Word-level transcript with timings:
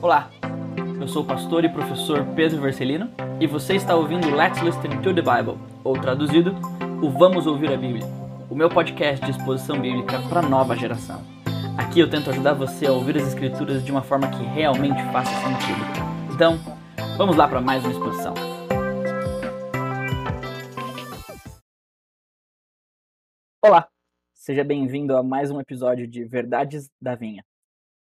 Olá, 0.00 0.30
eu 1.00 1.08
sou 1.08 1.24
o 1.24 1.26
pastor 1.26 1.64
e 1.64 1.68
professor 1.68 2.24
Pedro 2.36 2.60
Vercelino 2.60 3.10
e 3.40 3.48
você 3.48 3.74
está 3.74 3.96
ouvindo 3.96 4.32
Let's 4.32 4.62
Listen 4.62 5.02
to 5.02 5.12
the 5.12 5.20
Bible, 5.20 5.58
ou 5.82 6.00
traduzido, 6.00 6.54
o 7.02 7.10
Vamos 7.10 7.48
Ouvir 7.48 7.72
a 7.72 7.76
Bíblia, 7.76 8.06
o 8.48 8.54
meu 8.54 8.68
podcast 8.68 9.24
de 9.24 9.32
exposição 9.32 9.80
bíblica 9.80 10.20
para 10.28 10.40
nova 10.40 10.76
geração. 10.76 11.20
Aqui 11.76 11.98
eu 11.98 12.08
tento 12.08 12.30
ajudar 12.30 12.54
você 12.54 12.86
a 12.86 12.92
ouvir 12.92 13.16
as 13.16 13.26
escrituras 13.26 13.84
de 13.84 13.90
uma 13.90 14.00
forma 14.00 14.30
que 14.30 14.44
realmente 14.44 15.02
faça 15.10 15.32
sentido. 15.32 15.80
Então, 16.32 16.60
vamos 17.16 17.36
lá 17.36 17.48
para 17.48 17.60
mais 17.60 17.82
uma 17.82 17.90
exposição. 17.90 18.34
Olá, 23.60 23.88
seja 24.32 24.62
bem-vindo 24.62 25.16
a 25.16 25.24
mais 25.24 25.50
um 25.50 25.60
episódio 25.60 26.06
de 26.06 26.24
Verdades 26.24 26.88
da 27.02 27.16
Vinha 27.16 27.42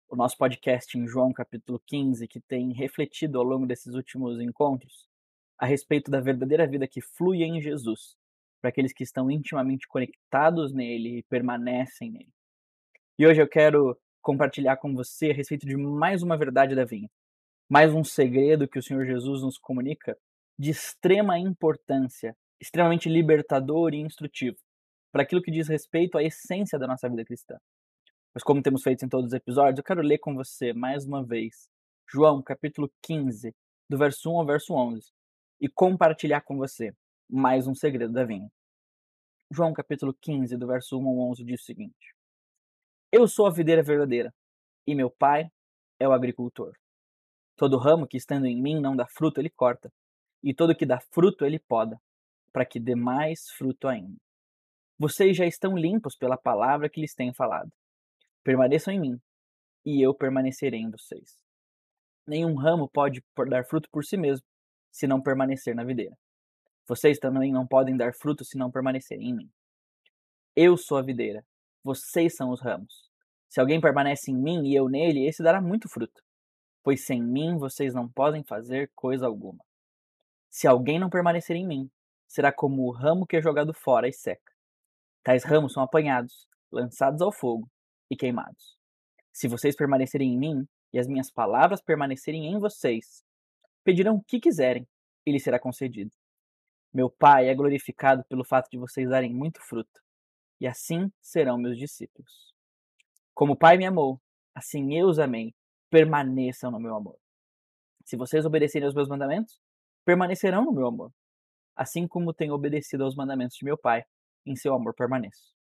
o 0.10 0.16
nosso 0.16 0.38
podcast 0.38 0.98
em 0.98 1.06
João 1.06 1.34
capítulo 1.34 1.82
15, 1.86 2.28
que 2.28 2.40
tem 2.40 2.72
refletido 2.72 3.38
ao 3.38 3.44
longo 3.44 3.66
desses 3.66 3.94
últimos 3.94 4.40
encontros 4.40 5.08
a 5.58 5.66
respeito 5.66 6.10
da 6.10 6.22
verdadeira 6.22 6.66
vida 6.66 6.88
que 6.88 7.02
flui 7.02 7.44
em 7.44 7.60
Jesus, 7.62 8.16
para 8.62 8.70
aqueles 8.70 8.94
que 8.94 9.04
estão 9.04 9.30
intimamente 9.30 9.88
conectados 9.88 10.74
nele 10.74 11.18
e 11.18 11.24
permanecem 11.24 12.12
nele. 12.12 12.32
E 13.20 13.28
hoje 13.28 13.42
eu 13.42 13.48
quero 13.48 14.00
compartilhar 14.22 14.78
com 14.78 14.94
você 14.94 15.32
a 15.32 15.34
respeito 15.34 15.66
de 15.66 15.76
mais 15.76 16.24
uma 16.24 16.38
verdade 16.38 16.74
da 16.74 16.86
vinha, 16.86 17.10
mais 17.70 17.94
um 17.94 18.04
segredo 18.04 18.68
que 18.68 18.80
o 18.80 18.84
Senhor 18.84 19.06
Jesus 19.06 19.42
nos 19.42 19.58
comunica 19.58 20.18
de 20.58 20.72
extrema 20.72 21.38
importância, 21.38 22.36
extremamente 22.62 23.10
libertador 23.10 23.94
e 23.94 23.98
instrutivo 23.98 24.58
para 25.12 25.24
aquilo 25.24 25.42
que 25.42 25.52
diz 25.52 25.68
respeito 25.68 26.18
à 26.18 26.24
essência 26.24 26.78
da 26.78 26.88
nossa 26.88 27.10
vida 27.10 27.26
cristã. 27.26 27.58
Mas 28.38 28.44
como 28.44 28.62
temos 28.62 28.84
feito 28.84 29.04
em 29.04 29.10
todos 29.10 29.30
os 29.30 29.34
episódios, 29.34 29.80
eu 29.80 29.84
quero 29.84 30.00
ler 30.00 30.20
com 30.20 30.36
você 30.36 30.72
mais 30.72 31.08
uma 31.08 31.26
vez 31.26 31.68
João, 32.08 32.40
capítulo 32.40 32.88
15, 33.02 33.52
do 33.90 33.98
verso 33.98 34.30
1 34.30 34.38
ao 34.38 34.46
verso 34.46 34.76
11, 34.76 35.12
e 35.60 35.68
compartilhar 35.68 36.42
com 36.42 36.56
você 36.56 36.96
mais 37.28 37.66
um 37.66 37.74
segredo 37.74 38.14
da 38.14 38.24
vinha. 38.24 38.48
João, 39.52 39.74
capítulo 39.74 40.16
15, 40.22 40.56
do 40.56 40.68
verso 40.68 41.00
1 41.00 41.08
ao 41.08 41.32
11, 41.32 41.44
diz 41.44 41.62
o 41.62 41.66
seguinte: 41.66 42.14
Eu 43.12 43.28
sou 43.28 43.48
a 43.48 43.52
videira 43.52 43.82
verdadeira, 43.82 44.32
e 44.86 44.94
meu 44.94 45.10
pai 45.10 45.50
é 46.00 46.08
o 46.08 46.14
agricultor. 46.14 46.74
Todo 47.56 47.80
ramo 47.80 48.06
que 48.06 48.18
estando 48.18 48.46
em 48.46 48.62
mim 48.62 48.80
não 48.80 48.96
dá 48.96 49.08
fruto, 49.08 49.42
ele 49.42 49.50
corta, 49.50 49.92
e 50.44 50.54
todo 50.54 50.76
que 50.76 50.86
dá 50.86 51.00
fruto, 51.00 51.44
ele 51.44 51.58
poda, 51.58 52.00
para 52.54 52.68
que 52.68 52.80
dê 52.80 52.94
mais 52.94 53.50
fruto 53.58 53.88
ainda. 53.88 54.16
Vocês 55.00 55.36
já 55.36 55.48
estão 55.48 55.76
limpos 55.76 56.16
pela 56.16 56.38
palavra 56.38 56.88
que 56.88 57.02
lhes 57.02 57.16
tenho 57.16 57.34
falado. 57.34 57.72
Permaneçam 58.48 58.94
em 58.94 59.00
mim, 59.02 59.22
e 59.86 60.02
eu 60.02 60.16
permanecerei 60.16 60.80
em 60.80 60.90
vocês. 60.90 61.38
Nenhum 62.26 62.56
ramo 62.56 62.88
pode 62.88 63.22
dar 63.50 63.66
fruto 63.66 63.90
por 63.92 64.06
si 64.06 64.16
mesmo, 64.16 64.48
se 64.90 65.06
não 65.06 65.22
permanecer 65.22 65.76
na 65.76 65.84
videira. 65.84 66.18
Vocês 66.88 67.20
também 67.20 67.52
não 67.52 67.68
podem 67.68 67.98
dar 67.98 68.14
fruto 68.14 68.46
se 68.46 68.58
não 68.58 68.72
permanecerem 68.72 69.32
em 69.32 69.36
mim. 69.36 69.52
Eu 70.56 70.78
sou 70.78 70.98
a 70.98 71.02
videira, 71.02 71.46
vocês 71.84 72.38
são 72.38 72.50
os 72.50 72.62
ramos. 72.62 73.12
Se 73.50 73.60
alguém 73.60 73.82
permanece 73.82 74.32
em 74.32 74.38
mim 74.38 74.66
e 74.66 74.74
eu 74.74 74.88
nele, 74.88 75.28
esse 75.28 75.44
dará 75.44 75.60
muito 75.60 75.90
fruto, 75.90 76.24
pois 76.82 77.06
sem 77.06 77.22
mim 77.22 77.58
vocês 77.58 77.94
não 77.94 78.08
podem 78.08 78.46
fazer 78.46 78.90
coisa 78.96 79.26
alguma. 79.26 79.62
Se 80.50 80.66
alguém 80.70 80.98
não 80.98 81.10
permanecer 81.10 81.58
em 81.58 81.68
mim, 81.68 81.92
será 82.26 82.54
como 82.54 82.84
o 82.84 82.92
ramo 82.92 83.28
que 83.28 83.36
é 83.36 83.42
jogado 83.42 83.74
fora 83.74 84.08
e 84.08 84.14
seca. 84.14 84.54
Tais 85.22 85.44
ramos 85.44 85.74
são 85.74 85.84
apanhados, 85.84 86.48
lançados 86.72 87.22
ao 87.22 87.34
fogo 87.34 87.70
e 88.10 88.16
queimados. 88.16 88.78
Se 89.34 89.48
vocês 89.48 89.76
permanecerem 89.76 90.34
em 90.34 90.38
mim 90.38 90.68
e 90.94 91.00
as 91.00 91.08
minhas 91.08 91.30
palavras 91.30 91.82
permanecerem 91.82 92.48
em 92.48 92.60
vocês, 92.60 93.24
pedirão 93.84 94.16
o 94.16 94.24
que 94.24 94.40
quiserem 94.40 94.88
e 95.26 95.32
lhes 95.32 95.44
será 95.44 95.60
concedido. 95.60 96.12
Meu 96.94 97.10
Pai 97.10 97.50
é 97.50 97.56
glorificado 97.56 98.24
pelo 98.26 98.44
fato 98.44 98.70
de 98.70 98.78
vocês 98.78 99.10
darem 99.10 99.34
muito 99.34 99.62
fruto, 99.62 100.02
e 100.60 100.66
assim 100.66 101.12
serão 101.22 101.58
meus 101.58 101.78
discípulos. 101.78 102.54
Como 103.34 103.54
o 103.54 103.58
Pai 103.58 103.78
me 103.78 103.86
amou, 103.86 104.20
assim 104.56 104.98
eu 104.98 105.08
os 105.08 105.20
amei, 105.20 105.54
permaneçam 105.90 106.72
no 106.72 106.80
meu 106.80 106.96
amor. 106.96 107.18
Se 108.04 108.16
vocês 108.16 108.46
obedecerem 108.46 108.86
aos 108.86 108.96
meus 108.96 109.08
mandamentos, 109.08 109.62
permanecerão 110.06 110.64
no 110.64 110.72
meu 110.72 110.88
amor, 110.88 111.12
assim 111.76 112.08
como 112.08 112.34
tenho 112.34 112.54
obedecido 112.54 113.04
aos 113.04 113.16
mandamentos 113.16 113.58
de 113.58 113.66
meu 113.66 113.78
Pai, 113.78 114.04
em 114.46 114.56
seu 114.56 114.74
amor 114.74 114.96
permaneço. 114.96 115.57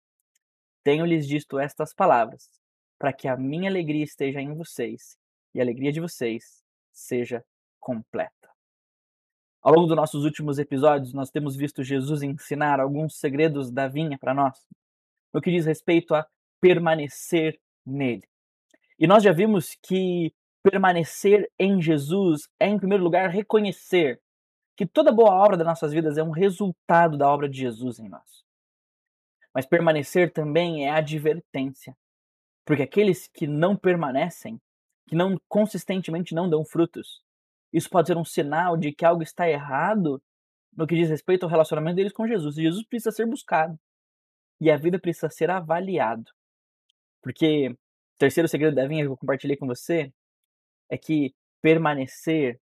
Tenho-lhes 0.83 1.27
dito 1.27 1.59
estas 1.59 1.93
palavras, 1.93 2.49
para 2.97 3.13
que 3.13 3.27
a 3.27 3.37
minha 3.37 3.69
alegria 3.69 4.03
esteja 4.03 4.41
em 4.41 4.53
vocês 4.53 5.17
e 5.53 5.59
a 5.59 5.63
alegria 5.63 5.91
de 5.91 5.99
vocês 5.99 6.63
seja 6.91 7.43
completa. 7.79 8.49
Ao 9.61 9.73
longo 9.73 9.87
dos 9.87 9.95
nossos 9.95 10.25
últimos 10.25 10.57
episódios, 10.57 11.13
nós 11.13 11.29
temos 11.29 11.55
visto 11.55 11.83
Jesus 11.83 12.23
ensinar 12.23 12.79
alguns 12.79 13.15
segredos 13.15 13.69
da 13.69 13.87
vinha 13.87 14.17
para 14.17 14.33
nós, 14.33 14.57
no 15.31 15.39
que 15.39 15.51
diz 15.51 15.65
respeito 15.65 16.15
a 16.15 16.25
permanecer 16.59 17.59
nele. 17.85 18.23
E 18.97 19.05
nós 19.05 19.23
já 19.23 19.31
vimos 19.31 19.77
que 19.83 20.33
permanecer 20.63 21.51
em 21.59 21.81
Jesus 21.81 22.47
é, 22.59 22.67
em 22.67 22.77
primeiro 22.77 23.03
lugar, 23.03 23.29
reconhecer 23.29 24.19
que 24.75 24.85
toda 24.85 25.11
boa 25.11 25.31
obra 25.31 25.57
das 25.57 25.67
nossas 25.67 25.91
vidas 25.91 26.17
é 26.17 26.23
um 26.23 26.31
resultado 26.31 27.17
da 27.17 27.29
obra 27.29 27.47
de 27.47 27.59
Jesus 27.59 27.99
em 27.99 28.09
nós. 28.09 28.43
Mas 29.53 29.65
permanecer 29.65 30.31
também 30.31 30.85
é 30.85 30.91
advertência. 30.91 31.95
Porque 32.65 32.83
aqueles 32.83 33.27
que 33.27 33.47
não 33.47 33.75
permanecem, 33.75 34.59
que 35.07 35.15
não 35.15 35.37
consistentemente 35.49 36.33
não 36.33 36.49
dão 36.49 36.63
frutos, 36.63 37.21
isso 37.73 37.89
pode 37.89 38.07
ser 38.07 38.17
um 38.17 38.25
sinal 38.25 38.77
de 38.77 38.91
que 38.91 39.05
algo 39.05 39.23
está 39.23 39.49
errado 39.49 40.21
no 40.75 40.87
que 40.87 40.95
diz 40.95 41.09
respeito 41.09 41.43
ao 41.43 41.49
relacionamento 41.49 41.95
deles 41.95 42.13
com 42.13 42.27
Jesus. 42.27 42.57
E 42.57 42.63
Jesus 42.63 42.85
precisa 42.85 43.11
ser 43.11 43.25
buscado. 43.25 43.77
E 44.59 44.69
a 44.69 44.77
vida 44.77 44.99
precisa 44.99 45.29
ser 45.29 45.49
avaliado. 45.49 46.31
Porque 47.21 47.69
o 47.69 47.77
terceiro 48.17 48.47
segredo 48.47 48.75
da 48.75 48.87
vinha 48.87 49.03
que 49.03 49.09
eu 49.09 49.17
compartilhei 49.17 49.57
com 49.57 49.67
você 49.67 50.11
é 50.89 50.97
que 50.97 51.33
permanecer 51.61 52.59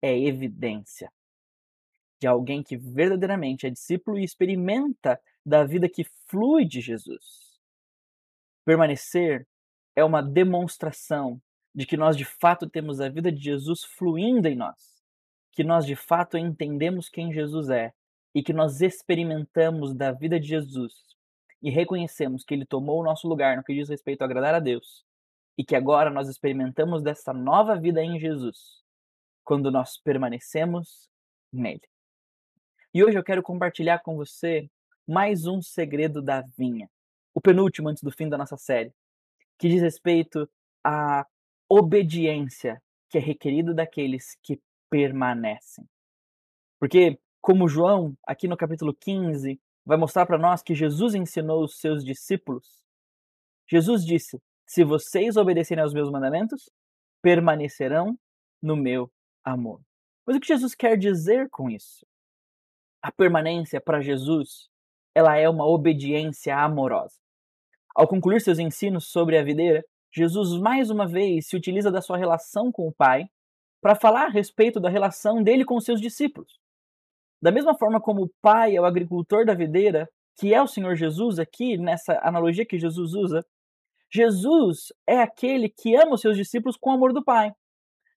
é 0.00 0.18
evidência 0.18 1.10
de 2.22 2.28
alguém 2.28 2.62
que 2.62 2.76
verdadeiramente 2.76 3.66
é 3.66 3.70
discípulo 3.70 4.16
e 4.16 4.22
experimenta 4.22 5.20
da 5.44 5.64
vida 5.64 5.88
que 5.88 6.04
flui 6.26 6.64
de 6.64 6.80
Jesus. 6.80 7.60
Permanecer 8.64 9.46
é 9.96 10.04
uma 10.04 10.22
demonstração 10.22 11.40
de 11.74 11.86
que 11.86 11.96
nós 11.96 12.16
de 12.16 12.24
fato 12.24 12.68
temos 12.68 13.00
a 13.00 13.08
vida 13.08 13.32
de 13.32 13.42
Jesus 13.42 13.82
fluindo 13.84 14.46
em 14.46 14.56
nós, 14.56 15.02
que 15.52 15.64
nós 15.64 15.84
de 15.86 15.96
fato 15.96 16.36
entendemos 16.36 17.08
quem 17.08 17.32
Jesus 17.32 17.70
é 17.70 17.92
e 18.34 18.42
que 18.42 18.52
nós 18.52 18.80
experimentamos 18.80 19.94
da 19.94 20.12
vida 20.12 20.38
de 20.38 20.46
Jesus 20.46 20.92
e 21.62 21.70
reconhecemos 21.70 22.44
que 22.44 22.54
ele 22.54 22.66
tomou 22.66 23.00
o 23.00 23.04
nosso 23.04 23.28
lugar 23.28 23.56
no 23.56 23.64
que 23.64 23.74
diz 23.74 23.88
respeito 23.88 24.22
a 24.22 24.24
agradar 24.24 24.54
a 24.54 24.60
Deus 24.60 25.04
e 25.56 25.64
que 25.64 25.76
agora 25.76 26.10
nós 26.10 26.28
experimentamos 26.28 27.02
dessa 27.02 27.32
nova 27.32 27.78
vida 27.78 28.02
em 28.02 28.18
Jesus 28.18 28.82
quando 29.44 29.70
nós 29.70 29.96
permanecemos 29.98 31.08
nele. 31.52 31.82
E 32.94 33.02
hoje 33.02 33.18
eu 33.18 33.24
quero 33.24 33.42
compartilhar 33.42 34.00
com 34.00 34.16
você 34.16 34.70
mais 35.06 35.46
um 35.46 35.60
segredo 35.60 36.22
da 36.22 36.42
vinha, 36.56 36.88
o 37.34 37.40
penúltimo 37.40 37.88
antes 37.88 38.02
do 38.02 38.12
fim 38.12 38.28
da 38.28 38.38
nossa 38.38 38.56
série, 38.56 38.92
que 39.58 39.68
diz 39.68 39.82
respeito 39.82 40.48
à 40.84 41.26
obediência 41.68 42.82
que 43.08 43.18
é 43.18 43.20
requerida 43.20 43.74
daqueles 43.74 44.36
que 44.42 44.60
permanecem. 44.90 45.86
Porque, 46.80 47.18
como 47.40 47.68
João, 47.68 48.16
aqui 48.26 48.48
no 48.48 48.56
capítulo 48.56 48.94
15, 48.94 49.60
vai 49.84 49.96
mostrar 49.98 50.26
para 50.26 50.38
nós 50.38 50.62
que 50.62 50.74
Jesus 50.74 51.14
ensinou 51.14 51.62
os 51.62 51.78
seus 51.78 52.04
discípulos. 52.04 52.82
Jesus 53.70 54.04
disse: 54.04 54.40
Se 54.66 54.82
vocês 54.82 55.36
obedecerem 55.36 55.82
aos 55.82 55.92
meus 55.92 56.10
mandamentos, 56.10 56.70
permanecerão 57.22 58.18
no 58.62 58.76
meu 58.76 59.10
amor. 59.44 59.80
Mas 60.26 60.36
o 60.36 60.40
que 60.40 60.48
Jesus 60.48 60.74
quer 60.74 60.96
dizer 60.96 61.48
com 61.50 61.70
isso? 61.70 62.06
A 63.02 63.12
permanência 63.12 63.80
para 63.80 64.00
Jesus 64.00 64.68
ela 65.14 65.36
é 65.36 65.48
uma 65.48 65.66
obediência 65.66 66.56
amorosa. 66.56 67.16
Ao 67.94 68.08
concluir 68.08 68.40
seus 68.40 68.58
ensinos 68.58 69.08
sobre 69.08 69.36
a 69.36 69.42
videira, 69.42 69.84
Jesus 70.14 70.60
mais 70.60 70.90
uma 70.90 71.06
vez 71.06 71.46
se 71.46 71.56
utiliza 71.56 71.90
da 71.90 72.00
sua 72.00 72.16
relação 72.16 72.70
com 72.70 72.86
o 72.86 72.92
Pai 72.92 73.24
para 73.80 73.94
falar 73.94 74.26
a 74.26 74.30
respeito 74.30 74.78
da 74.78 74.88
relação 74.88 75.42
dele 75.42 75.64
com 75.64 75.80
seus 75.80 76.00
discípulos. 76.00 76.60
Da 77.40 77.50
mesma 77.50 77.76
forma 77.76 78.00
como 78.00 78.22
o 78.22 78.30
Pai 78.40 78.76
é 78.76 78.80
o 78.80 78.84
agricultor 78.84 79.44
da 79.44 79.54
videira, 79.54 80.08
que 80.38 80.54
é 80.54 80.62
o 80.62 80.66
Senhor 80.66 80.94
Jesus 80.94 81.38
aqui, 81.38 81.76
nessa 81.76 82.20
analogia 82.22 82.64
que 82.64 82.78
Jesus 82.78 83.14
usa, 83.14 83.44
Jesus 84.10 84.92
é 85.06 85.20
aquele 85.20 85.68
que 85.68 85.96
ama 85.96 86.14
os 86.14 86.20
seus 86.20 86.36
discípulos 86.36 86.76
com 86.76 86.90
o 86.90 86.92
amor 86.94 87.12
do 87.12 87.24
Pai. 87.24 87.52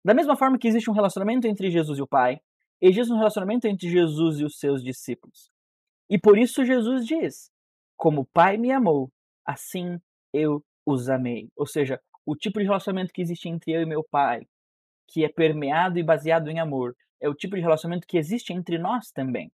Da 0.05 0.13
mesma 0.13 0.37
forma 0.37 0.59
que 0.59 0.69
existe 0.69 0.91
um 0.91 0.95
relacionamento 0.95 1.47
entre 1.47 1.71
Jesus 1.71 1.99
e 1.99 2.03
o 2.03 2.07
Pai, 2.07 2.41
existe 2.81 3.13
um 3.13 3.17
relacionamento 3.17 3.67
entre 3.67 3.89
Jesus 3.89 4.41
e 4.41 4.45
os 4.45 4.59
seus 4.59 4.83
discípulos. 4.83 5.54
E 6.11 6.19
por 6.19 6.39
isso 6.39 6.65
Jesus 6.65 7.07
diz: 7.07 7.51
Como 7.97 8.23
o 8.23 8.27
Pai 8.27 8.57
me 8.57 8.71
amou, 8.71 9.11
assim 9.47 9.99
eu 10.33 10.65
os 10.87 11.09
amei. 11.09 11.49
Ou 11.57 11.67
seja, 11.67 12.01
o 12.27 12.37
tipo 12.37 12.59
de 12.59 12.65
relacionamento 12.65 13.13
que 13.13 13.23
existe 13.23 13.49
entre 13.49 13.73
eu 13.73 13.83
e 13.83 13.87
meu 13.87 14.05
Pai 14.11 14.47
que 15.09 15.25
é 15.25 15.29
permeado 15.29 15.99
e 15.99 16.03
baseado 16.03 16.49
em 16.49 16.59
amor. 16.59 16.97
É 17.21 17.29
o 17.29 17.35
tipo 17.35 17.57
de 17.57 17.63
relacionamento 17.63 18.07
que 18.07 18.19
existe 18.19 18.53
entre 18.53 18.79
nós 18.79 19.11
também. 19.11 19.51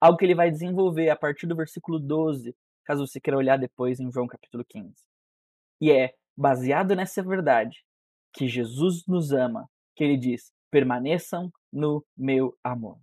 Algo 0.00 0.18
que 0.18 0.24
ele 0.24 0.34
vai 0.34 0.50
desenvolver 0.50 1.08
a 1.10 1.16
partir 1.16 1.46
do 1.46 1.56
versículo 1.56 1.98
12, 1.98 2.54
caso 2.84 3.06
você 3.06 3.20
queira 3.20 3.38
olhar 3.38 3.58
depois 3.58 3.98
em 3.98 4.10
João 4.10 4.26
capítulo 4.26 4.64
15. 4.68 4.94
E 5.80 5.90
é 5.90 6.12
baseado 6.36 6.94
nessa 6.94 7.22
verdade 7.22 7.82
que 8.34 8.46
Jesus 8.46 9.06
nos 9.06 9.32
ama, 9.32 9.68
que 9.94 10.04
ele 10.04 10.18
diz: 10.18 10.52
permaneçam 10.70 11.50
no 11.72 12.04
meu 12.16 12.54
amor. 12.62 12.98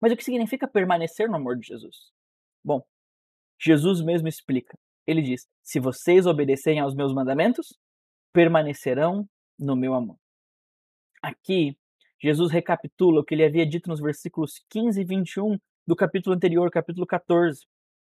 Mas 0.00 0.12
o 0.12 0.16
que 0.16 0.24
significa 0.24 0.66
permanecer 0.66 1.28
no 1.28 1.36
amor 1.36 1.56
de 1.56 1.66
Jesus? 1.66 2.10
Bom, 2.64 2.82
Jesus 3.60 4.02
mesmo 4.02 4.28
explica. 4.28 4.78
Ele 5.06 5.22
diz: 5.22 5.46
Se 5.62 5.78
vocês 5.78 6.26
obedecerem 6.26 6.80
aos 6.80 6.94
meus 6.94 7.12
mandamentos, 7.12 7.78
permanecerão 8.32 9.28
no 9.58 9.76
meu 9.76 9.94
amor. 9.94 10.16
Aqui, 11.22 11.76
Jesus 12.22 12.50
recapitula 12.50 13.20
o 13.20 13.24
que 13.24 13.34
ele 13.34 13.44
havia 13.44 13.66
dito 13.66 13.88
nos 13.88 14.00
versículos 14.00 14.52
15 14.70 15.00
e 15.00 15.04
21 15.04 15.58
do 15.86 15.96
capítulo 15.96 16.34
anterior, 16.34 16.70
capítulo 16.70 17.06
14, 17.06 17.66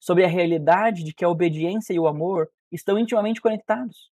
sobre 0.01 0.25
a 0.25 0.29
realidade 0.29 1.03
de 1.03 1.15
que 1.15 1.25
a 1.25 1.29
obediência 1.29 1.93
e 1.93 1.99
o 1.99 2.07
amor 2.07 2.49
estão 2.71 2.99
intimamente 2.99 3.41
conectados. 3.41 4.11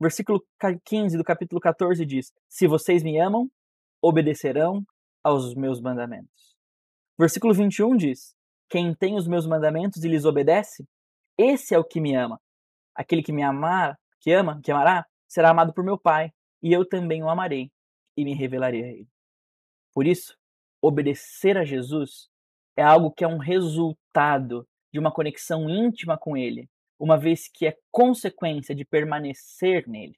Versículo 0.00 0.42
15 0.84 1.16
do 1.16 1.24
capítulo 1.24 1.60
14 1.60 2.04
diz: 2.06 2.32
Se 2.48 2.66
vocês 2.66 3.02
me 3.02 3.18
amam, 3.18 3.50
obedecerão 4.02 4.82
aos 5.22 5.54
meus 5.54 5.80
mandamentos. 5.80 6.49
Versículo 7.20 7.52
21 7.52 7.98
diz: 7.98 8.34
Quem 8.66 8.94
tem 8.94 9.14
os 9.14 9.28
meus 9.28 9.46
mandamentos 9.46 10.02
e 10.02 10.08
lhes 10.08 10.24
obedece, 10.24 10.88
esse 11.36 11.74
é 11.74 11.78
o 11.78 11.84
que 11.84 12.00
me 12.00 12.16
ama. 12.16 12.40
Aquele 12.94 13.22
que 13.22 13.30
me 13.30 13.42
amar, 13.42 13.98
que 14.22 14.32
ama, 14.32 14.58
que 14.64 14.72
amará, 14.72 15.04
será 15.28 15.50
amado 15.50 15.74
por 15.74 15.84
meu 15.84 15.98
Pai, 15.98 16.32
e 16.62 16.72
eu 16.72 16.82
também 16.82 17.22
o 17.22 17.28
amarei 17.28 17.70
e 18.16 18.24
me 18.24 18.32
revelarei 18.32 18.82
a 18.82 18.86
ele. 18.86 19.08
Por 19.92 20.06
isso, 20.06 20.34
obedecer 20.80 21.58
a 21.58 21.64
Jesus 21.64 22.30
é 22.74 22.82
algo 22.82 23.12
que 23.12 23.22
é 23.22 23.28
um 23.28 23.36
resultado 23.36 24.66
de 24.90 24.98
uma 24.98 25.12
conexão 25.12 25.68
íntima 25.68 26.16
com 26.16 26.38
ele, 26.38 26.70
uma 26.98 27.18
vez 27.18 27.50
que 27.52 27.66
é 27.66 27.76
consequência 27.92 28.74
de 28.74 28.82
permanecer 28.82 29.86
nele. 29.86 30.16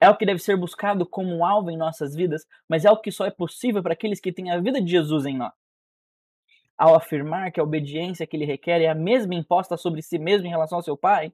É 0.00 0.08
o 0.08 0.16
que 0.16 0.24
deve 0.24 0.38
ser 0.38 0.56
buscado 0.56 1.06
como 1.06 1.28
um 1.28 1.44
alvo 1.44 1.70
em 1.70 1.76
nossas 1.76 2.14
vidas, 2.14 2.46
mas 2.66 2.86
é 2.86 2.90
o 2.90 2.98
que 3.02 3.12
só 3.12 3.26
é 3.26 3.30
possível 3.30 3.82
para 3.82 3.92
aqueles 3.92 4.18
que 4.18 4.32
têm 4.32 4.50
a 4.50 4.58
vida 4.58 4.80
de 4.80 4.90
Jesus 4.90 5.26
em 5.26 5.36
nós. 5.36 5.52
Ao 6.78 6.94
afirmar 6.94 7.50
que 7.50 7.60
a 7.60 7.62
obediência 7.62 8.26
que 8.26 8.36
ele 8.36 8.44
requer 8.44 8.82
é 8.82 8.88
a 8.88 8.94
mesma 8.94 9.34
imposta 9.34 9.76
sobre 9.76 10.02
si 10.02 10.18
mesmo 10.18 10.46
em 10.46 10.50
relação 10.50 10.78
ao 10.78 10.82
seu 10.82 10.96
Pai, 10.96 11.32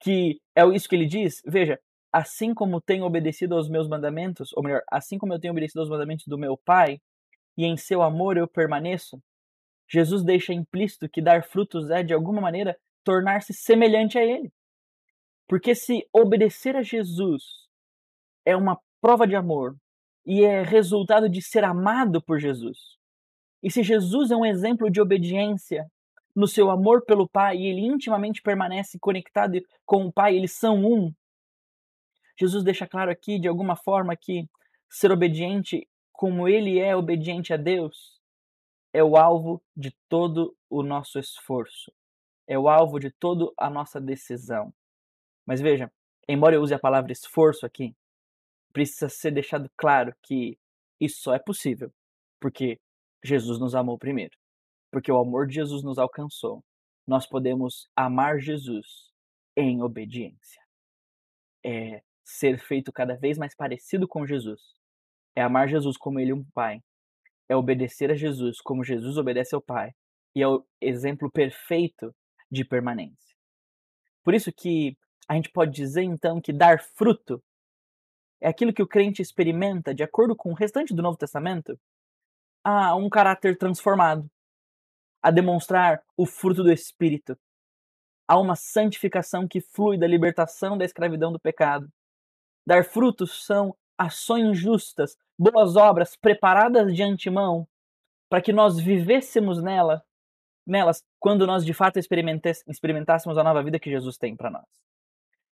que 0.00 0.40
é 0.54 0.66
isso 0.74 0.88
que 0.88 0.94
ele 0.94 1.06
diz, 1.06 1.40
veja, 1.46 1.80
assim 2.12 2.52
como 2.52 2.80
tenho 2.80 3.04
obedecido 3.04 3.54
aos 3.54 3.68
meus 3.68 3.88
mandamentos, 3.88 4.52
ou 4.54 4.62
melhor, 4.62 4.82
assim 4.90 5.18
como 5.18 5.32
eu 5.32 5.40
tenho 5.40 5.52
obedecido 5.52 5.80
aos 5.80 5.88
mandamentos 5.88 6.26
do 6.26 6.38
meu 6.38 6.56
Pai, 6.56 7.00
e 7.56 7.64
em 7.64 7.76
seu 7.76 8.02
amor 8.02 8.36
eu 8.36 8.46
permaneço, 8.46 9.20
Jesus 9.88 10.24
deixa 10.24 10.52
implícito 10.52 11.08
que 11.08 11.22
dar 11.22 11.44
frutos 11.44 11.90
é, 11.90 12.02
de 12.02 12.12
alguma 12.12 12.40
maneira, 12.40 12.76
tornar-se 13.04 13.52
semelhante 13.52 14.18
a 14.18 14.24
Ele. 14.24 14.52
Porque 15.48 15.74
se 15.74 16.06
obedecer 16.12 16.74
a 16.74 16.82
Jesus 16.82 17.42
é 18.44 18.56
uma 18.56 18.78
prova 19.00 19.26
de 19.26 19.36
amor 19.36 19.76
e 20.26 20.44
é 20.44 20.62
resultado 20.62 21.28
de 21.28 21.42
ser 21.42 21.64
amado 21.64 22.22
por 22.22 22.40
Jesus, 22.40 22.78
e 23.64 23.70
se 23.70 23.82
Jesus 23.82 24.30
é 24.30 24.36
um 24.36 24.44
exemplo 24.44 24.90
de 24.90 25.00
obediência 25.00 25.90
no 26.36 26.46
seu 26.46 26.70
amor 26.70 27.02
pelo 27.06 27.26
Pai 27.26 27.56
e 27.56 27.66
ele 27.66 27.80
intimamente 27.80 28.42
permanece 28.42 28.98
conectado 28.98 29.58
com 29.86 30.04
o 30.04 30.12
Pai, 30.12 30.36
eles 30.36 30.52
são 30.52 30.84
um. 30.84 31.14
Jesus 32.38 32.62
deixa 32.62 32.86
claro 32.86 33.10
aqui, 33.10 33.38
de 33.38 33.48
alguma 33.48 33.74
forma, 33.74 34.14
que 34.14 34.46
ser 34.90 35.10
obediente 35.10 35.88
como 36.12 36.46
ele 36.46 36.78
é 36.78 36.94
obediente 36.94 37.54
a 37.54 37.56
Deus 37.56 38.20
é 38.92 39.02
o 39.02 39.16
alvo 39.16 39.62
de 39.74 39.96
todo 40.08 40.54
o 40.68 40.82
nosso 40.82 41.18
esforço, 41.18 41.90
é 42.46 42.58
o 42.58 42.68
alvo 42.68 43.00
de 43.00 43.10
toda 43.10 43.50
a 43.56 43.70
nossa 43.70 44.00
decisão. 44.00 44.72
Mas 45.46 45.60
veja, 45.60 45.90
embora 46.28 46.54
eu 46.54 46.60
use 46.60 46.74
a 46.74 46.78
palavra 46.78 47.12
esforço 47.12 47.64
aqui, 47.64 47.96
precisa 48.72 49.08
ser 49.08 49.30
deixado 49.30 49.70
claro 49.76 50.14
que 50.22 50.58
isso 51.00 51.22
só 51.22 51.34
é 51.34 51.38
possível 51.38 51.90
porque 52.44 52.78
Jesus 53.24 53.58
nos 53.58 53.74
amou 53.74 53.98
primeiro, 53.98 54.36
porque 54.92 55.10
o 55.10 55.18
amor 55.18 55.46
de 55.46 55.54
Jesus 55.54 55.82
nos 55.82 55.98
alcançou. 55.98 56.62
Nós 57.06 57.26
podemos 57.26 57.88
amar 57.96 58.38
Jesus 58.38 59.10
em 59.56 59.82
obediência. 59.82 60.62
É 61.64 62.02
ser 62.22 62.58
feito 62.58 62.92
cada 62.92 63.16
vez 63.16 63.38
mais 63.38 63.54
parecido 63.56 64.06
com 64.06 64.26
Jesus. 64.26 64.60
É 65.34 65.42
amar 65.42 65.68
Jesus 65.68 65.96
como 65.96 66.20
ele 66.20 66.30
é 66.30 66.34
um 66.34 66.44
pai 66.54 66.80
é 67.48 67.56
obedecer 67.56 68.10
a 68.10 68.14
Jesus 68.14 68.60
como 68.60 68.84
Jesus 68.84 69.16
obedece 69.16 69.54
ao 69.54 69.62
Pai 69.62 69.92
e 70.34 70.42
é 70.42 70.48
o 70.48 70.64
exemplo 70.80 71.30
perfeito 71.30 72.14
de 72.50 72.64
permanência. 72.64 73.34
Por 74.22 74.34
isso 74.34 74.52
que 74.52 74.96
a 75.28 75.34
gente 75.34 75.50
pode 75.50 75.72
dizer 75.72 76.02
então 76.02 76.40
que 76.40 76.52
dar 76.52 76.80
fruto 76.80 77.42
é 78.40 78.48
aquilo 78.48 78.72
que 78.72 78.82
o 78.82 78.88
crente 78.88 79.22
experimenta 79.22 79.94
de 79.94 80.02
acordo 80.02 80.34
com 80.36 80.50
o 80.50 80.54
restante 80.54 80.94
do 80.94 81.02
Novo 81.02 81.16
Testamento 81.16 81.78
a 82.64 82.96
um 82.96 83.10
caráter 83.10 83.58
transformado, 83.58 84.28
a 85.22 85.30
demonstrar 85.30 86.02
o 86.16 86.24
fruto 86.24 86.62
do 86.62 86.72
Espírito, 86.72 87.38
a 88.26 88.38
uma 88.38 88.56
santificação 88.56 89.46
que 89.46 89.60
flui 89.60 89.98
da 89.98 90.06
libertação 90.06 90.78
da 90.78 90.84
escravidão 90.84 91.30
do 91.30 91.38
pecado. 91.38 91.88
Dar 92.66 92.84
frutos 92.84 93.44
são 93.44 93.76
ações 93.98 94.58
justas, 94.58 95.16
boas 95.38 95.76
obras 95.76 96.16
preparadas 96.16 96.94
de 96.94 97.02
antemão, 97.02 97.68
para 98.30 98.40
que 98.40 98.52
nós 98.52 98.80
vivêssemos 98.80 99.62
nela, 99.62 100.02
nelas, 100.66 101.04
quando 101.20 101.46
nós 101.46 101.64
de 101.64 101.74
fato 101.74 101.98
experimentássemos 101.98 103.36
a 103.36 103.44
nova 103.44 103.62
vida 103.62 103.78
que 103.78 103.90
Jesus 103.90 104.16
tem 104.16 104.34
para 104.34 104.50
nós. 104.50 104.66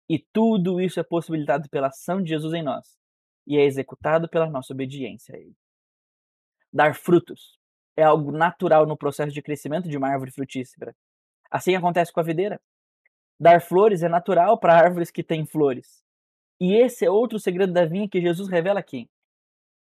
E 0.09 0.19
tudo 0.33 0.79
isso 0.79 0.99
é 0.99 1.03
possibilitado 1.03 1.69
pela 1.69 1.87
ação 1.87 2.21
de 2.21 2.29
Jesus 2.29 2.53
em 2.53 2.63
nós 2.63 2.97
e 3.45 3.57
é 3.57 3.65
executado 3.65 4.29
pela 4.29 4.49
nossa 4.49 4.73
obediência 4.73 5.35
a 5.35 5.39
Ele. 5.39 5.60
Dar 6.71 6.95
frutos 6.95 7.59
é 7.95 8.03
algo 8.03 8.31
natural 8.31 8.85
no 8.85 8.97
processo 8.97 9.33
de 9.33 9.41
crescimento 9.41 9.89
de 9.89 9.97
uma 9.97 10.09
árvore 10.09 10.31
frutífera. 10.31 10.95
Assim 11.50 11.75
acontece 11.75 12.12
com 12.12 12.19
a 12.19 12.23
videira. 12.23 12.59
Dar 13.39 13.62
flores 13.62 14.03
é 14.03 14.09
natural 14.09 14.57
para 14.57 14.77
árvores 14.77 15.12
que 15.12 15.23
têm 15.23 15.45
flores. 15.45 16.03
E 16.59 16.75
esse 16.75 17.03
é 17.03 17.09
outro 17.09 17.39
segredo 17.39 17.73
da 17.73 17.85
vinha 17.85 18.07
que 18.07 18.21
Jesus 18.21 18.47
revela 18.47 18.79
aqui. 18.79 19.09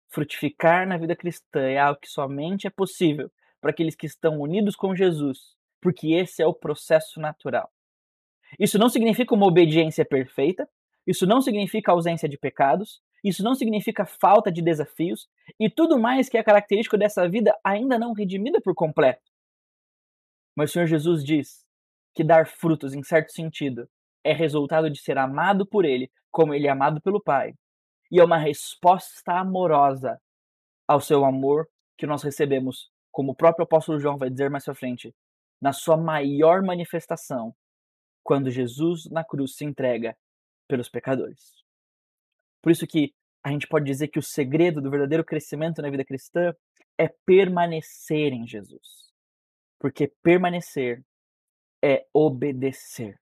Frutificar 0.10 0.88
na 0.88 0.98
vida 0.98 1.16
cristã 1.16 1.62
é 1.62 1.78
algo 1.78 2.00
que 2.00 2.08
somente 2.08 2.68
é 2.68 2.70
possível 2.70 3.32
para 3.60 3.72
aqueles 3.72 3.96
que 3.96 4.06
estão 4.06 4.40
unidos 4.40 4.76
com 4.76 4.96
Jesus, 4.96 5.56
porque 5.82 6.14
esse 6.14 6.42
é 6.42 6.48
o 6.48 6.54
processo 6.54 7.20
natural. 7.20 7.70
Isso 8.58 8.78
não 8.78 8.90
significa 8.90 9.34
uma 9.34 9.48
obediência 9.48 10.06
perfeita, 10.06 10.70
isso 11.06 11.26
não 11.26 11.42
significa 11.42 11.92
ausência 11.92 12.30
de 12.30 12.38
pecados, 12.38 13.02
isso 13.24 13.44
não 13.44 13.56
significa 13.56 14.06
falta 14.06 14.52
de 14.52 14.62
desafios 14.62 15.28
e 15.60 15.70
tudo 15.70 16.00
mais 16.00 16.30
que 16.30 16.38
é 16.38 16.44
característico 16.44 16.98
dessa 16.98 17.28
vida 17.28 17.58
ainda 17.64 17.98
não 17.98 18.14
redimida 18.14 18.62
por 18.62 18.74
completo. 18.74 19.32
Mas 20.56 20.70
o 20.70 20.74
Senhor 20.74 20.86
Jesus 20.86 21.24
diz 21.24 21.66
que 22.16 22.24
dar 22.24 22.48
frutos, 22.48 22.94
em 22.94 23.04
certo 23.04 23.32
sentido, 23.32 23.88
é 24.24 24.34
resultado 24.34 24.90
de 24.90 25.00
ser 25.00 25.18
amado 25.18 25.66
por 25.66 25.86
Ele 25.86 26.12
como 26.38 26.54
ele 26.54 26.68
é 26.68 26.70
amado 26.70 27.02
pelo 27.02 27.20
Pai. 27.20 27.56
E 28.12 28.20
é 28.20 28.24
uma 28.24 28.38
resposta 28.38 29.34
amorosa 29.34 30.22
ao 30.88 31.02
seu 31.02 31.26
amor 31.26 31.68
que 31.98 32.06
nós 32.06 32.22
recebemos, 32.22 32.92
como 33.12 33.32
o 33.32 33.36
próprio 33.36 33.64
apóstolo 33.64 34.00
João 34.00 34.18
vai 34.18 34.30
dizer 34.30 34.50
mais 34.50 34.68
à 34.68 34.76
frente, 34.76 35.16
na 35.60 35.74
sua 35.74 35.98
maior 35.98 36.62
manifestação, 36.62 37.56
quando 38.24 38.52
Jesus 38.52 39.10
na 39.10 39.24
cruz 39.24 39.56
se 39.56 39.66
entrega 39.66 40.16
pelos 40.68 40.90
pecadores. 40.90 41.54
Por 42.68 42.72
isso 42.72 42.86
que 42.86 43.14
a 43.46 43.50
gente 43.50 43.66
pode 43.66 43.86
dizer 43.86 44.10
que 44.10 44.20
o 44.20 44.22
segredo 44.22 44.82
do 44.82 44.92
verdadeiro 44.92 45.24
crescimento 45.24 45.82
na 45.82 45.90
vida 45.90 46.04
cristã 46.04 46.54
é 46.98 47.08
permanecer 47.26 48.34
em 48.34 48.46
Jesus. 48.46 49.10
Porque 49.80 50.12
permanecer 50.22 51.02
é 51.82 52.06
obedecer 52.14 53.18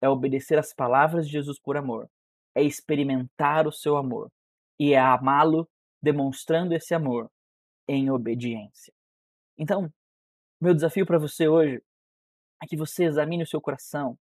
é 0.00 0.08
obedecer 0.08 0.60
às 0.60 0.72
palavras 0.72 1.26
de 1.26 1.32
Jesus 1.32 1.58
por 1.58 1.76
amor, 1.76 2.08
é 2.54 2.62
experimentar 2.62 3.66
o 3.66 3.72
seu 3.72 3.96
amor 3.96 4.30
e 4.78 4.92
é 4.92 4.98
amá-lo 5.00 5.68
demonstrando 6.00 6.72
esse 6.72 6.94
amor 6.94 7.28
em 7.88 8.12
obediência. 8.12 8.94
Então, 9.58 9.92
meu 10.60 10.72
desafio 10.72 11.04
para 11.04 11.18
você 11.18 11.48
hoje 11.48 11.82
é 12.62 12.66
que 12.68 12.76
você 12.76 13.06
examine 13.06 13.42
o 13.42 13.48
seu 13.48 13.60
coração 13.60 14.16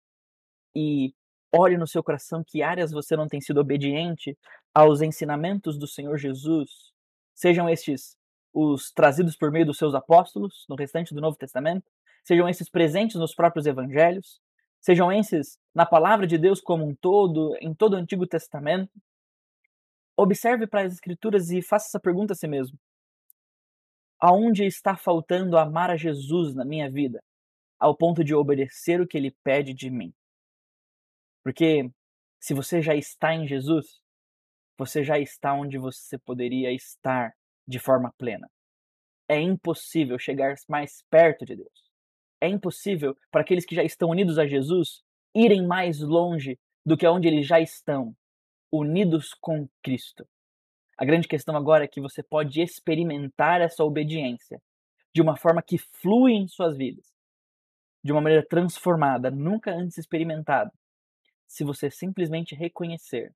e 0.76 1.14
olhe 1.52 1.76
no 1.76 1.87
seu 1.87 2.02
coração 2.02 2.45
que 2.47 2.62
áreas 2.62 2.92
você 2.92 3.16
não 3.16 3.28
tem 3.28 3.40
sido 3.40 3.61
obediente 3.61 4.37
aos 4.75 5.02
ensinamentos 5.02 5.78
do 5.78 5.87
Senhor 5.87 6.16
Jesus, 6.16 6.92
sejam 7.35 7.69
estes 7.69 8.16
os 8.52 8.90
trazidos 8.90 9.37
por 9.37 9.50
meio 9.50 9.66
dos 9.66 9.78
seus 9.78 9.95
apóstolos 9.95 10.64
no 10.69 10.75
restante 10.75 11.14
do 11.14 11.21
Novo 11.21 11.37
Testamento, 11.37 11.85
sejam 12.25 12.49
esses 12.49 12.69
presentes 12.69 13.16
nos 13.16 13.35
próprios 13.35 13.66
evangelhos, 13.66 14.40
sejam 14.80 15.12
esses 15.12 15.59
na 15.75 15.87
palavra 15.87 16.26
de 16.26 16.37
Deus 16.37 16.61
como 16.61 16.85
um 16.85 16.95
todo, 16.95 17.57
em 17.61 17.73
todo 17.73 17.95
o 17.95 17.97
Antigo 17.97 18.26
Testamento, 18.26 18.90
Observe 20.21 20.66
para 20.66 20.83
as 20.83 20.92
Escrituras 20.92 21.50
e 21.50 21.62
faça 21.62 21.87
essa 21.87 21.99
pergunta 21.99 22.35
a 22.35 22.37
si 22.37 22.47
mesmo: 22.47 22.78
Aonde 24.19 24.66
está 24.66 24.95
faltando 24.95 25.57
amar 25.57 25.90
a 25.90 25.97
Jesus 25.97 26.54
na 26.54 26.62
minha 26.62 26.90
vida, 26.90 27.23
ao 27.78 27.97
ponto 27.97 28.23
de 28.23 28.35
obedecer 28.35 29.00
o 29.00 29.07
que 29.07 29.16
ele 29.16 29.35
pede 29.42 29.73
de 29.73 29.88
mim? 29.88 30.12
Porque 31.42 31.90
se 32.38 32.54
você 32.54 32.80
já 32.82 32.94
está 32.94 33.35
em 33.35 33.47
Jesus, 33.47 34.00
você 34.78 35.04
já 35.04 35.18
está 35.18 35.52
onde 35.52 35.78
você 35.78 36.18
poderia 36.18 36.73
estar 36.73 37.32
de 37.66 37.78
forma 37.78 38.12
plena. 38.16 38.50
É 39.28 39.40
impossível 39.40 40.18
chegar 40.18 40.54
mais 40.68 41.04
perto 41.11 41.44
de 41.44 41.56
Deus. 41.56 41.90
É 42.40 42.49
impossível 42.49 43.16
para 43.30 43.42
aqueles 43.42 43.64
que 43.64 43.75
já 43.75 43.85
estão 43.85 44.09
unidos 44.09 44.38
a 44.38 44.47
Jesus 44.47 45.02
irem 45.35 45.66
mais 45.66 46.00
longe 46.00 46.59
do 46.85 46.97
que 46.97 47.06
onde 47.06 47.28
eles 47.28 47.47
já 47.47 47.61
estão, 47.61 48.14
unidos 48.73 49.35
com 49.40 49.68
Cristo. 49.82 50.26
A 50.97 51.04
grande 51.04 51.28
questão 51.28 51.56
agora 51.56 51.85
é 51.85 51.88
que 51.88 52.00
você 52.00 52.23
pode 52.23 52.61
experimentar 52.61 53.61
essa 53.61 53.85
obediência 53.85 54.61
de 55.14 55.20
uma 55.20 55.37
forma 55.37 55.62
que 55.62 55.78
flui 55.78 56.32
em 56.32 56.49
suas 56.49 56.76
vidas, 56.76 57.06
de 58.02 58.12
uma 58.12 58.20
maneira 58.20 58.47
transformada, 58.47 59.30
nunca 59.30 59.73
antes 59.73 59.99
experimentada, 59.99 60.73
se 61.50 61.64
você 61.64 61.90
simplesmente 61.90 62.54
reconhecer 62.54 63.35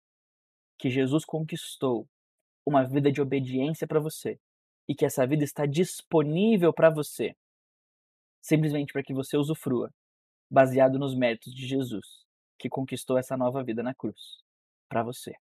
que 0.78 0.88
Jesus 0.88 1.24
conquistou 1.24 2.08
uma 2.64 2.84
vida 2.84 3.10
de 3.10 3.20
obediência 3.20 3.88
para 3.88 3.98
você 3.98 4.38
e 4.88 4.94
que 4.94 5.04
essa 5.04 5.26
vida 5.26 5.42
está 5.42 5.66
disponível 5.66 6.72
para 6.72 6.90
você, 6.90 7.34
simplesmente 8.40 8.92
para 8.92 9.02
que 9.02 9.12
você 9.12 9.36
usufrua, 9.36 9.92
baseado 10.48 10.96
nos 10.96 11.12
méritos 11.12 11.52
de 11.52 11.66
Jesus, 11.66 12.24
que 12.56 12.68
conquistou 12.68 13.18
essa 13.18 13.36
nova 13.36 13.64
vida 13.64 13.82
na 13.82 13.92
cruz 13.92 14.44
para 14.88 15.02
você. 15.02 15.34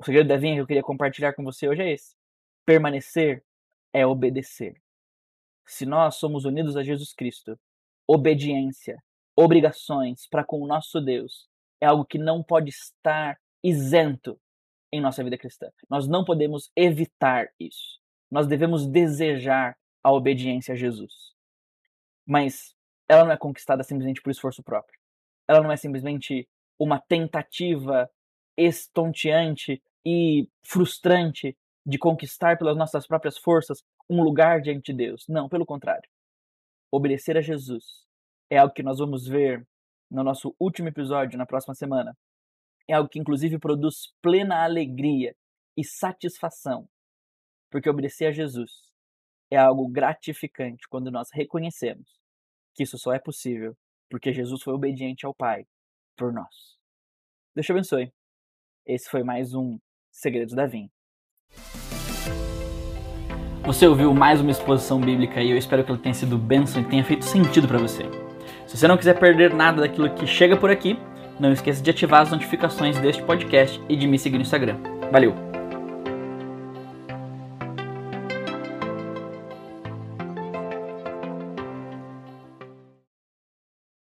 O 0.00 0.04
segredo 0.04 0.26
da 0.26 0.36
vinha 0.36 0.56
que 0.56 0.60
eu 0.60 0.66
queria 0.66 0.82
compartilhar 0.82 1.32
com 1.32 1.44
você 1.44 1.68
hoje 1.68 1.82
é 1.82 1.92
esse: 1.92 2.16
permanecer 2.66 3.44
é 3.92 4.04
obedecer. 4.04 4.82
Se 5.64 5.86
nós 5.86 6.16
somos 6.16 6.44
unidos 6.44 6.76
a 6.76 6.82
Jesus 6.82 7.12
Cristo, 7.12 7.56
obediência, 8.04 9.00
obrigações 9.36 10.26
para 10.26 10.42
com 10.42 10.60
o 10.60 10.66
nosso 10.66 11.00
Deus 11.00 11.47
é 11.80 11.86
algo 11.86 12.04
que 12.04 12.18
não 12.18 12.42
pode 12.42 12.70
estar 12.70 13.38
isento 13.62 14.38
em 14.92 15.00
nossa 15.00 15.22
vida 15.22 15.38
cristã. 15.38 15.70
Nós 15.88 16.08
não 16.08 16.24
podemos 16.24 16.70
evitar 16.74 17.48
isso. 17.58 17.98
Nós 18.30 18.46
devemos 18.46 18.86
desejar 18.86 19.76
a 20.02 20.12
obediência 20.12 20.74
a 20.74 20.76
Jesus. 20.76 21.12
Mas 22.26 22.74
ela 23.08 23.24
não 23.24 23.32
é 23.32 23.36
conquistada 23.36 23.82
simplesmente 23.82 24.20
por 24.22 24.30
esforço 24.30 24.62
próprio. 24.62 24.98
Ela 25.46 25.62
não 25.62 25.72
é 25.72 25.76
simplesmente 25.76 26.48
uma 26.78 27.00
tentativa 27.00 28.10
estonteante 28.56 29.82
e 30.04 30.48
frustrante 30.62 31.56
de 31.84 31.98
conquistar 31.98 32.58
pelas 32.58 32.76
nossas 32.76 33.06
próprias 33.06 33.38
forças 33.38 33.82
um 34.10 34.22
lugar 34.22 34.60
diante 34.60 34.92
de 34.92 34.98
Deus. 34.98 35.24
Não, 35.28 35.48
pelo 35.48 35.66
contrário. 35.66 36.08
Obedecer 36.90 37.36
a 37.36 37.42
Jesus 37.42 37.84
é 38.50 38.58
algo 38.58 38.74
que 38.74 38.82
nós 38.82 38.98
vamos 38.98 39.26
ver 39.26 39.66
no 40.10 40.22
nosso 40.22 40.54
último 40.58 40.88
episódio 40.88 41.38
na 41.38 41.46
próxima 41.46 41.74
semana. 41.74 42.16
É 42.88 42.94
algo 42.94 43.08
que 43.08 43.18
inclusive 43.18 43.58
produz 43.58 44.12
plena 44.22 44.64
alegria 44.64 45.34
e 45.76 45.84
satisfação, 45.84 46.88
porque 47.70 47.88
obedecer 47.88 48.26
a 48.26 48.32
Jesus 48.32 48.70
é 49.50 49.56
algo 49.56 49.88
gratificante 49.88 50.88
quando 50.88 51.10
nós 51.10 51.28
reconhecemos 51.32 52.18
que 52.74 52.84
isso 52.84 52.96
só 52.96 53.12
é 53.12 53.18
possível 53.18 53.76
porque 54.08 54.32
Jesus 54.32 54.62
foi 54.62 54.72
obediente 54.72 55.26
ao 55.26 55.34
Pai 55.34 55.66
por 56.16 56.32
nós. 56.32 56.78
Deus 57.54 57.66
te 57.66 57.72
abençoe. 57.72 58.12
Esse 58.86 59.10
foi 59.10 59.22
mais 59.22 59.52
um 59.52 59.78
Segredos 60.10 60.54
da 60.54 60.66
Vinha. 60.66 60.90
Você 63.64 63.86
ouviu 63.86 64.14
mais 64.14 64.40
uma 64.40 64.50
exposição 64.50 65.00
bíblica 65.00 65.42
e 65.42 65.50
eu 65.50 65.58
espero 65.58 65.84
que 65.84 65.90
ela 65.90 66.00
tenha 66.00 66.14
sido 66.14 66.38
bênção 66.38 66.80
e 66.80 66.88
tenha 66.88 67.04
feito 67.04 67.24
sentido 67.24 67.68
para 67.68 67.78
você. 67.78 68.27
Se 68.68 68.76
você 68.76 68.86
não 68.86 68.98
quiser 68.98 69.18
perder 69.18 69.54
nada 69.54 69.80
daquilo 69.80 70.10
que 70.10 70.26
chega 70.26 70.54
por 70.54 70.70
aqui, 70.70 70.98
não 71.40 71.50
esqueça 71.50 71.82
de 71.82 71.90
ativar 71.90 72.20
as 72.20 72.30
notificações 72.30 72.98
deste 72.98 73.22
podcast 73.22 73.80
e 73.88 73.96
de 73.96 74.06
me 74.06 74.18
seguir 74.18 74.36
no 74.36 74.42
Instagram. 74.42 74.76
Valeu! 75.10 75.47